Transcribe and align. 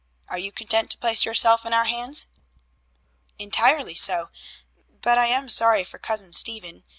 Are 0.29 0.39
you 0.39 0.51
content 0.51 0.89
to 0.89 0.97
place 0.97 1.25
yourself 1.25 1.63
in 1.63 1.73
our 1.73 1.85
hands?" 1.85 2.25
"Entirely 3.37 3.93
so. 3.93 4.31
But 4.99 5.19
I 5.19 5.27
am 5.27 5.47
sorry 5.47 5.83
for 5.83 5.99
Cousin 5.99 6.33
Stephen. 6.33 6.85